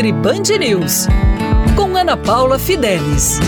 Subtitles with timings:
[0.00, 1.06] Nutri Band News,
[1.76, 3.38] com Ana Paula Fidelis.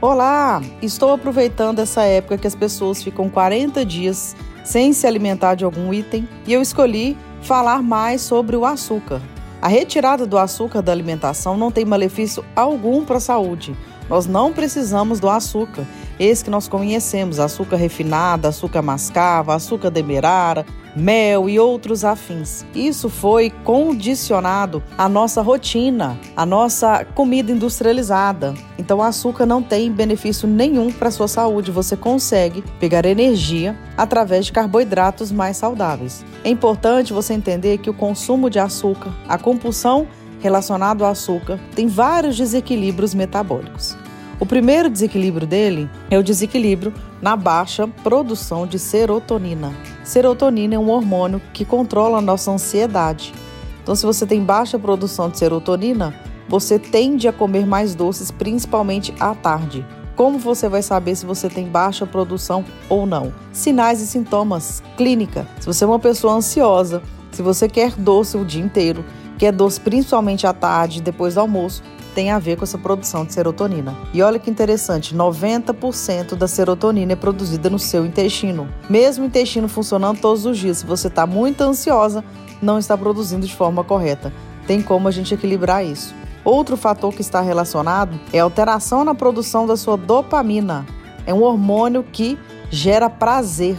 [0.00, 0.62] Olá!
[0.80, 4.34] Estou aproveitando essa época que as pessoas ficam 40 dias
[4.64, 9.20] sem se alimentar de algum item e eu escolhi falar mais sobre o açúcar.
[9.60, 13.76] A retirada do açúcar da alimentação não tem malefício algum para a saúde.
[14.08, 15.86] Nós não precisamos do açúcar
[16.18, 20.66] esse que nós conhecemos, açúcar refinado, açúcar mascavo, açúcar demerara,
[20.96, 22.64] mel e outros afins.
[22.74, 28.54] Isso foi condicionado à nossa rotina, à nossa comida industrializada.
[28.76, 31.70] Então, o açúcar não tem benefício nenhum para a sua saúde.
[31.70, 36.24] Você consegue pegar energia através de carboidratos mais saudáveis.
[36.42, 40.06] É importante você entender que o consumo de açúcar, a compulsão
[40.40, 43.96] relacionada ao açúcar, tem vários desequilíbrios metabólicos.
[44.40, 49.74] O primeiro desequilíbrio dele é o desequilíbrio na baixa produção de serotonina.
[50.04, 53.34] Serotonina é um hormônio que controla a nossa ansiedade.
[53.82, 56.14] Então, se você tem baixa produção de serotonina,
[56.48, 59.84] você tende a comer mais doces, principalmente à tarde.
[60.14, 63.32] Como você vai saber se você tem baixa produção ou não?
[63.52, 65.48] Sinais e sintomas, clínica.
[65.58, 69.04] Se você é uma pessoa ansiosa, se você quer doce o dia inteiro,
[69.38, 71.82] quer doce principalmente à tarde, depois do almoço,
[72.14, 73.96] tem a ver com essa produção de serotonina.
[74.12, 78.68] E olha que interessante, 90% da serotonina é produzida no seu intestino.
[78.90, 82.24] Mesmo o intestino funcionando todos os dias, se você está muito ansiosa,
[82.60, 84.32] não está produzindo de forma correta.
[84.66, 86.12] Tem como a gente equilibrar isso.
[86.44, 90.84] Outro fator que está relacionado é a alteração na produção da sua dopamina.
[91.24, 92.36] É um hormônio que
[92.70, 93.76] gera prazer.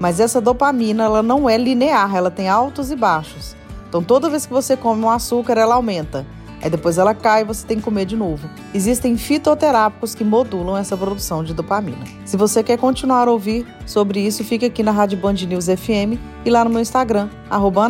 [0.00, 3.59] Mas essa dopamina ela não é linear, ela tem altos e baixos.
[3.90, 6.24] Então toda vez que você come um açúcar, ela aumenta.
[6.62, 8.48] Aí depois ela cai e você tem que comer de novo.
[8.72, 12.04] Existem fitoterápicos que modulam essa produção de dopamina.
[12.24, 16.20] Se você quer continuar a ouvir sobre isso, fique aqui na Rádio Band News FM
[16.44, 17.88] e lá no meu Instagram, arroba